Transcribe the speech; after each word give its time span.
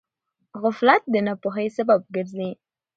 غفلت 0.61 1.01
د 1.13 1.15
ناپوهۍ 1.25 1.67
سبب 1.77 1.99
ګرځي. 2.15 2.49